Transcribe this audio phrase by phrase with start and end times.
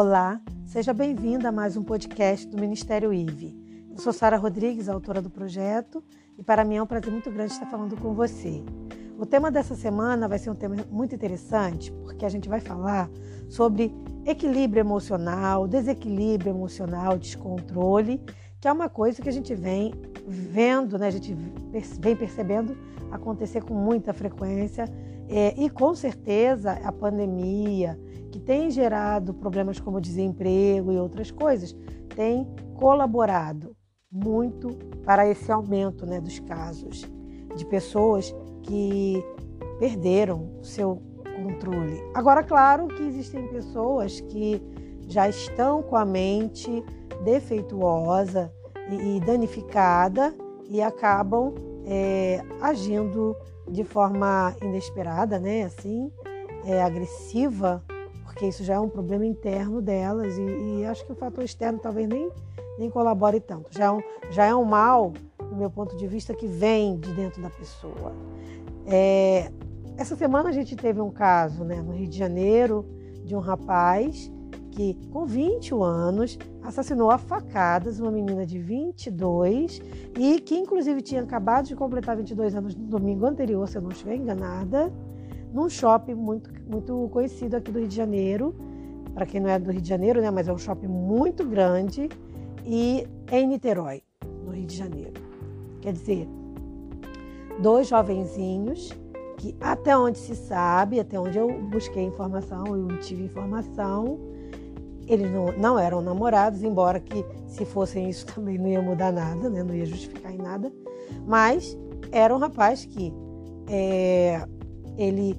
[0.00, 3.84] Olá, seja bem-vinda a mais um podcast do Ministério IVE.
[3.90, 6.04] Eu sou Sara Rodrigues, autora do projeto,
[6.38, 8.62] e para mim é um prazer muito grande estar falando com você.
[9.18, 13.10] O tema dessa semana vai ser um tema muito interessante, porque a gente vai falar
[13.48, 13.92] sobre
[14.24, 18.22] equilíbrio emocional, desequilíbrio emocional, descontrole,
[18.60, 19.92] que é uma coisa que a gente vem
[20.28, 21.08] vendo, né?
[21.08, 21.36] a gente
[21.98, 22.78] vem percebendo
[23.10, 24.84] acontecer com muita frequência
[25.28, 27.98] é, e com certeza a pandemia,
[28.30, 31.76] que tem gerado problemas como desemprego e outras coisas,
[32.14, 33.76] tem colaborado
[34.10, 34.70] muito
[35.04, 37.04] para esse aumento né, dos casos
[37.56, 39.22] de pessoas que
[39.78, 41.02] perderam o seu
[41.42, 42.02] controle.
[42.14, 44.62] Agora, claro que existem pessoas que
[45.08, 46.82] já estão com a mente
[47.24, 48.52] defeituosa
[48.90, 50.34] e danificada
[50.68, 51.54] e acabam
[51.86, 53.34] é, agindo
[53.70, 55.64] de forma inesperada, né?
[55.64, 56.10] Assim,
[56.64, 57.82] é, agressiva,
[58.24, 61.78] porque isso já é um problema interno delas e, e, acho que o fator externo
[61.78, 62.30] talvez nem,
[62.78, 63.68] nem colabore tanto.
[63.70, 67.12] Já é, um, já é um mal, do meu ponto de vista, que vem de
[67.14, 68.12] dentro da pessoa.
[68.86, 69.50] É,
[69.96, 72.86] essa semana a gente teve um caso né, no Rio de Janeiro
[73.24, 74.30] de um rapaz
[74.78, 79.82] que, com 21 anos, assassinou a facadas uma menina de 22
[80.16, 83.90] e que, inclusive, tinha acabado de completar 22 anos no domingo anterior, se eu não
[83.90, 84.92] estiver enganada,
[85.52, 88.54] num shopping muito, muito conhecido aqui do Rio de Janeiro.
[89.14, 92.08] Para quem não é do Rio de Janeiro, né, mas é um shopping muito grande
[92.64, 94.04] e em Niterói,
[94.44, 95.20] no Rio de Janeiro.
[95.80, 96.28] Quer dizer,
[97.60, 98.96] dois jovenzinhos
[99.38, 104.37] que, até onde se sabe, até onde eu busquei informação, eu tive informação,
[105.08, 109.48] eles não, não eram namorados, embora que se fossem isso também não ia mudar nada,
[109.48, 109.62] né?
[109.62, 110.72] não ia justificar em nada.
[111.26, 111.76] Mas
[112.12, 113.12] era um rapaz que
[113.68, 114.46] é,
[114.96, 115.36] ele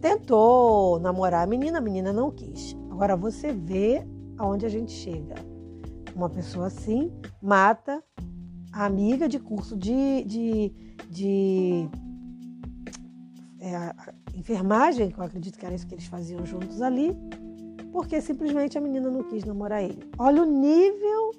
[0.00, 2.76] tentou namorar a menina, a menina não quis.
[2.90, 4.06] Agora você vê
[4.38, 5.34] aonde a gente chega.
[6.14, 7.12] Uma pessoa assim
[7.42, 8.02] mata
[8.72, 10.72] a amiga de curso de, de,
[11.08, 11.88] de
[13.60, 13.94] é,
[14.36, 17.16] enfermagem, que eu acredito que era isso que eles faziam juntos ali,
[17.94, 20.00] porque simplesmente a menina não quis namorar ele.
[20.18, 21.30] Olha o nível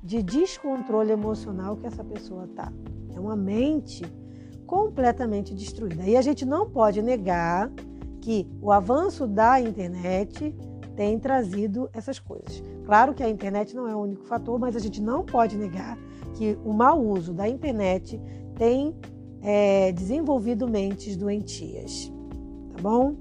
[0.00, 2.72] de descontrole emocional que essa pessoa tá.
[3.12, 4.04] É uma mente
[4.64, 6.04] completamente destruída.
[6.04, 7.68] E a gente não pode negar
[8.20, 10.54] que o avanço da internet
[10.94, 12.62] tem trazido essas coisas.
[12.86, 15.98] Claro que a internet não é o único fator, mas a gente não pode negar
[16.36, 18.20] que o mau uso da internet
[18.54, 18.94] tem
[19.42, 22.12] é, desenvolvido mentes doentias.
[22.76, 23.16] Tá bom?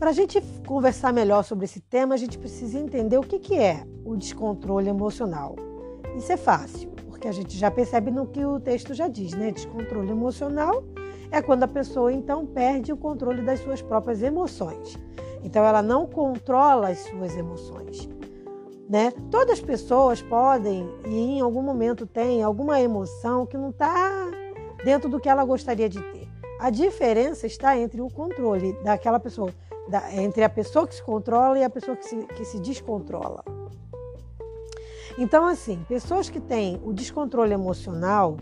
[0.00, 3.58] Para a gente conversar melhor sobre esse tema, a gente precisa entender o que, que
[3.58, 5.56] é o descontrole emocional.
[6.16, 9.50] Isso é fácil, porque a gente já percebe no que o texto já diz, né?
[9.50, 10.82] Descontrole emocional
[11.30, 14.98] é quando a pessoa então perde o controle das suas próprias emoções.
[15.44, 18.08] Então ela não controla as suas emoções.
[18.88, 19.12] Né?
[19.30, 24.30] Todas as pessoas podem e em algum momento têm alguma emoção que não está
[24.82, 26.26] dentro do que ela gostaria de ter.
[26.58, 29.50] A diferença está entre o controle daquela pessoa
[29.90, 33.44] da, entre a pessoa que se controla e a pessoa que se, que se descontrola.
[35.18, 38.36] Então, assim, pessoas que têm o descontrole emocional,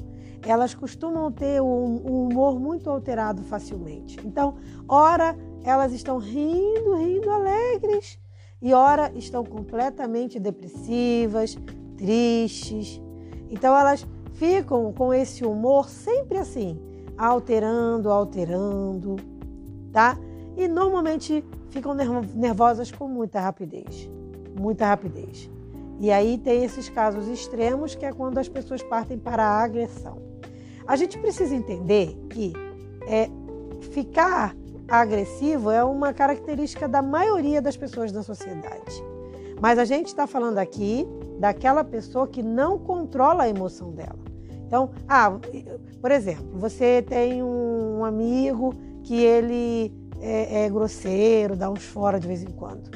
[0.46, 4.18] elas costumam ter um, um humor muito alterado facilmente.
[4.24, 4.56] Então,
[4.86, 8.18] ora elas estão rindo, rindo alegres,
[8.60, 11.56] e ora estão completamente depressivas,
[11.96, 13.00] tristes.
[13.50, 16.78] Então, elas ficam com esse humor sempre assim,
[17.16, 19.16] alterando, alterando,
[19.92, 20.16] tá?
[20.58, 24.10] E normalmente ficam nervosas com muita rapidez,
[24.58, 25.48] muita rapidez.
[26.00, 30.18] E aí tem esses casos extremos que é quando as pessoas partem para a agressão.
[30.84, 32.52] A gente precisa entender que
[33.06, 33.30] é,
[33.92, 34.56] ficar
[34.88, 39.04] agressivo é uma característica da maioria das pessoas da sociedade.
[39.60, 41.06] Mas a gente está falando aqui
[41.38, 44.18] daquela pessoa que não controla a emoção dela.
[44.66, 45.38] Então, ah,
[46.00, 52.26] por exemplo, você tem um amigo que ele é, é grosseiro, dá uns fora de
[52.26, 52.90] vez em quando.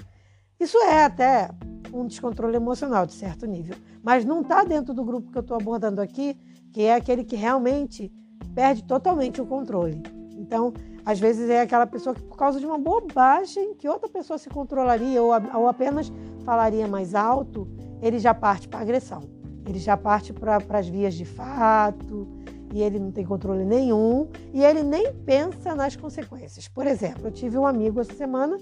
[0.58, 1.50] Isso é até
[1.92, 5.56] um descontrole emocional de certo nível, mas não está dentro do grupo que eu estou
[5.56, 6.36] abordando aqui,
[6.72, 8.12] que é aquele que realmente
[8.54, 10.02] perde totalmente o controle.
[10.36, 10.72] Então,
[11.04, 14.48] às vezes é aquela pessoa que, por causa de uma bobagem que outra pessoa se
[14.48, 16.12] controlaria ou, ou apenas
[16.44, 17.68] falaria mais alto,
[18.00, 19.22] ele já parte para agressão.
[19.66, 22.26] Ele já parte para as vias de fato,
[22.72, 26.68] e ele não tem controle nenhum e ele nem pensa nas consequências.
[26.68, 28.58] Por exemplo, eu tive um amigo essa semana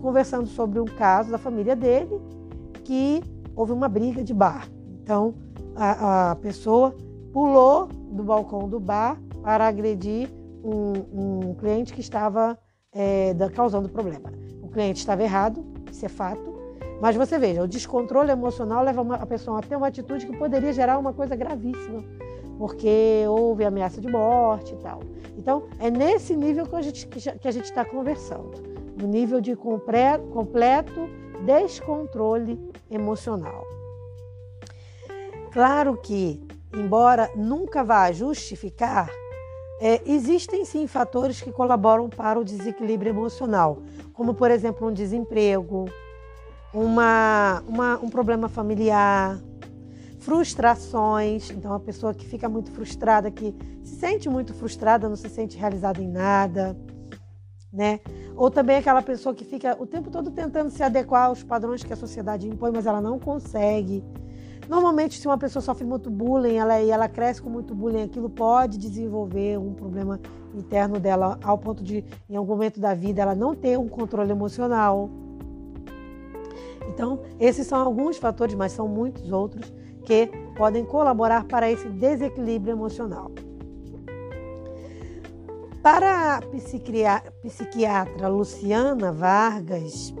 [0.00, 2.20] conversando sobre um caso da família dele
[2.84, 3.22] que
[3.54, 4.68] houve uma briga de bar.
[5.02, 5.34] Então
[5.76, 6.94] a, a pessoa
[7.32, 10.28] pulou do balcão do bar para agredir
[10.62, 12.58] um, um cliente que estava
[12.92, 14.32] é, causando problema.
[14.62, 16.52] O cliente estava errado, isso é fato.
[17.00, 20.36] Mas você veja, o descontrole emocional leva uma, a pessoa a ter uma atitude que
[20.36, 22.04] poderia gerar uma coisa gravíssima,
[22.58, 25.00] porque houve ameaça de morte e tal.
[25.36, 28.52] Então, é nesse nível que a gente que a gente está conversando,
[29.00, 31.08] no nível de completo,
[31.44, 32.58] descontrole
[32.90, 33.66] emocional.
[35.50, 36.40] Claro que,
[36.74, 39.10] embora nunca vá justificar,
[39.80, 43.82] é, existem sim fatores que colaboram para o desequilíbrio emocional,
[44.12, 45.86] como por exemplo um desemprego,
[46.72, 49.38] uma, uma, um problema familiar,
[50.22, 51.50] frustrações.
[51.50, 55.56] Então, a pessoa que fica muito frustrada, que se sente muito frustrada, não se sente
[55.56, 56.76] realizada em nada,
[57.72, 58.00] né?
[58.36, 61.92] Ou também aquela pessoa que fica o tempo todo tentando se adequar aos padrões que
[61.92, 64.02] a sociedade impõe, mas ela não consegue.
[64.68, 68.30] Normalmente, se uma pessoa sofre muito bullying ela, e ela cresce com muito bullying, aquilo
[68.30, 70.20] pode desenvolver um problema
[70.54, 74.30] interno dela ao ponto de, em algum momento da vida, ela não ter um controle
[74.30, 75.10] emocional.
[76.88, 79.72] Então, esses são alguns fatores, mas são muitos outros
[80.04, 83.30] que podem colaborar para esse desequilíbrio emocional.
[85.82, 86.42] Para a
[87.42, 90.14] psiquiatra Luciana Vargas,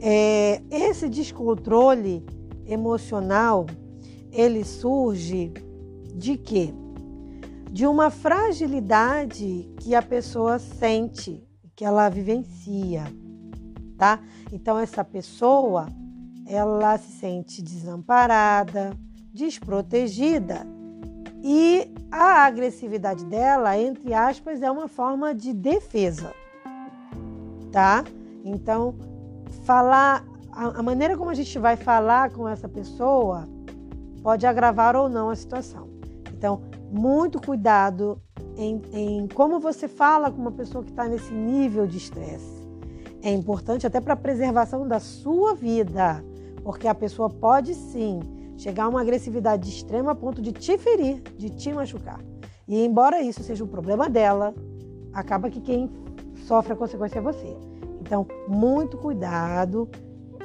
[0.00, 2.24] é, esse descontrole
[2.66, 3.66] emocional
[4.32, 5.52] ele surge
[6.14, 6.72] de quê?
[7.70, 11.46] De uma fragilidade que a pessoa sente,
[11.76, 13.04] que ela vivencia,
[13.96, 14.20] tá?
[14.52, 15.86] Então essa pessoa
[16.48, 18.92] ela se sente desamparada,
[19.32, 20.66] desprotegida
[21.42, 26.32] e a agressividade dela, entre aspas, é uma forma de defesa,
[27.70, 28.02] tá?
[28.44, 28.96] Então,
[29.64, 33.46] falar, a, maneira como a gente vai falar com essa pessoa
[34.22, 35.88] pode agravar ou não a situação.
[36.32, 38.20] Então, muito cuidado
[38.56, 42.66] em, em como você fala com uma pessoa que está nesse nível de estresse.
[43.22, 46.24] É importante até para a preservação da sua vida
[46.68, 48.20] porque a pessoa pode sim
[48.58, 52.20] chegar a uma agressividade extrema a ponto de te ferir, de te machucar.
[52.68, 54.54] E embora isso seja um problema dela,
[55.10, 55.90] acaba que quem
[56.46, 57.56] sofre a consequência é você.
[58.02, 59.88] Então, muito cuidado,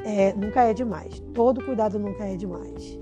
[0.05, 1.21] é, nunca é demais.
[1.33, 2.97] Todo cuidado nunca é demais.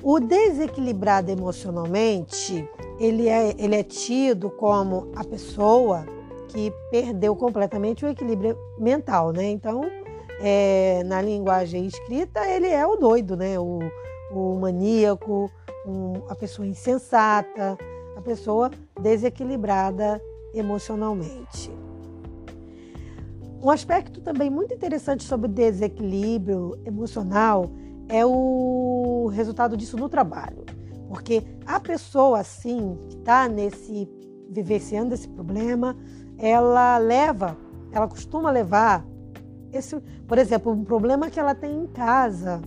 [0.00, 2.64] O desequilibrado emocionalmente,
[3.00, 6.06] ele é, ele é tido como a pessoa
[6.46, 9.50] que perdeu completamente o equilíbrio mental, né?
[9.50, 9.82] Então,
[10.40, 13.58] é, na linguagem escrita, ele é o doido, né?
[13.58, 13.78] O,
[14.30, 15.50] o maníaco,
[15.86, 17.76] um, a pessoa insensata,
[18.16, 18.70] a pessoa
[19.00, 20.20] desequilibrada
[20.54, 21.70] emocionalmente.
[23.62, 27.70] Um aspecto também muito interessante sobre desequilíbrio emocional
[28.08, 30.64] é o resultado disso no trabalho.
[31.08, 34.08] Porque a pessoa, assim, que está nesse,
[34.48, 35.96] vivenciando esse problema,
[36.38, 37.56] ela leva,
[37.92, 39.04] ela costuma levar
[39.72, 39.96] esse,
[40.26, 42.60] por exemplo, um problema que ela tem em casa.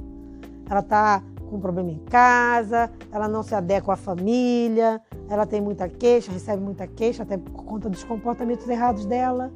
[0.69, 5.61] Ela está com um problema em casa, ela não se adequa à família, ela tem
[5.61, 9.51] muita queixa, recebe muita queixa, até por conta dos comportamentos errados dela.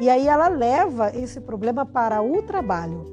[0.00, 3.04] E aí ela leva esse problema para o trabalho.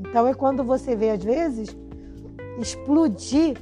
[0.00, 1.76] Então é quando você vê, às vezes,
[2.58, 3.56] explodir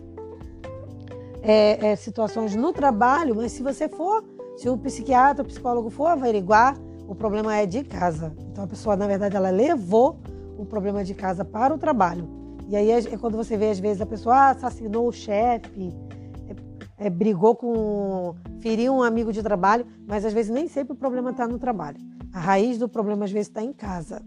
[1.42, 4.24] é, é, situações no trabalho, mas se você for,
[4.56, 8.34] se o psiquiatra, o psicólogo for averiguar, o problema é de casa.
[8.50, 10.18] Então a pessoa, na verdade, ela levou
[10.58, 12.28] o problema de casa para o trabalho.
[12.68, 15.94] E aí é, é quando você vê, às vezes, a pessoa assassinou o chefe,
[16.98, 18.34] é, é, brigou com.
[18.60, 21.98] feriu um amigo de trabalho, mas às vezes nem sempre o problema está no trabalho.
[22.32, 24.22] A raiz do problema, às vezes, está em casa.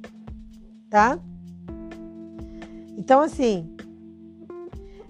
[0.89, 1.19] Tá?
[2.97, 3.69] Então, assim,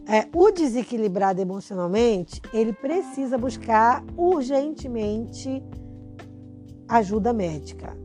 [0.07, 5.63] é, o desequilibrado emocionalmente, ele precisa buscar urgentemente
[6.89, 7.95] ajuda médica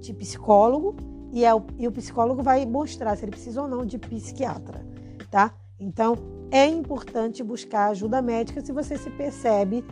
[0.00, 0.96] de psicólogo
[1.30, 4.84] e, é o, e o psicólogo vai mostrar se ele precisa ou não de psiquiatra,
[5.30, 5.54] tá?
[5.78, 6.16] Então,
[6.50, 9.84] é importante buscar ajuda médica se você se percebe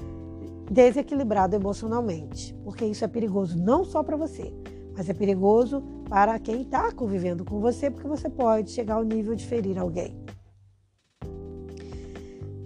[0.70, 4.52] desequilibrado emocionalmente, porque isso é perigoso não só para você,
[4.96, 9.34] mas é perigoso para quem está convivendo com você, porque você pode chegar ao nível
[9.34, 10.18] de ferir alguém.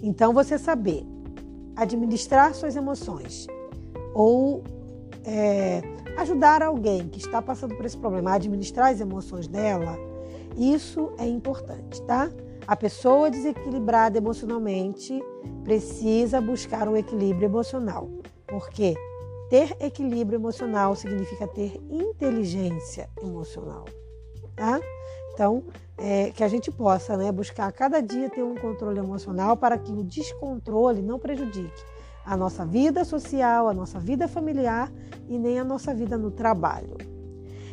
[0.02, 1.04] Então, você saber
[1.76, 3.46] administrar suas emoções
[4.14, 4.64] ou
[5.24, 5.82] é,
[6.18, 9.96] ajudar alguém que está passando por esse problema a administrar as emoções dela,
[10.56, 12.30] isso é importante, tá?
[12.66, 15.20] A pessoa desequilibrada emocionalmente
[15.64, 18.08] precisa buscar um equilíbrio emocional,
[18.46, 18.94] porque
[19.48, 23.84] ter equilíbrio emocional significa ter inteligência emocional,
[24.54, 24.80] tá?
[25.32, 25.64] Então,
[25.96, 29.90] é, que a gente possa né, buscar cada dia ter um controle emocional para que
[29.90, 31.91] o descontrole não prejudique
[32.24, 34.92] a nossa vida social, a nossa vida familiar
[35.28, 36.96] e nem a nossa vida no trabalho.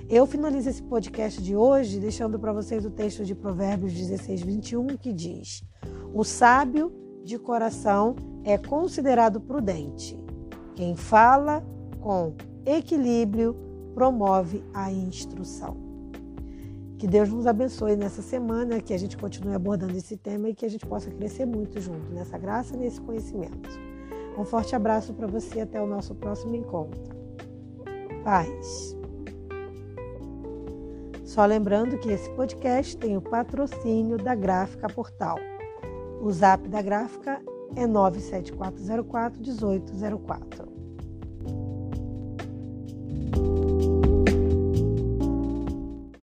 [0.10, 4.88] Eu finalizo esse podcast de hoje deixando para vocês o texto de Provérbios 16, 21,
[4.98, 5.64] que diz:
[6.14, 6.92] O sábio
[7.24, 10.20] de coração é considerado prudente.
[10.76, 11.64] Quem fala
[12.02, 12.34] com
[12.66, 13.56] equilíbrio
[13.94, 15.78] promove a instrução.
[16.98, 20.66] Que Deus nos abençoe nessa semana, que a gente continue abordando esse tema e que
[20.66, 23.89] a gente possa crescer muito junto nessa graça e nesse conhecimento.
[24.40, 27.14] Um forte abraço para você até o nosso próximo encontro.
[28.24, 28.96] Paz.
[31.26, 35.38] Só lembrando que esse podcast tem o patrocínio da Gráfica Portal.
[36.22, 37.42] O zap da gráfica
[37.76, 40.69] é 97404 1804.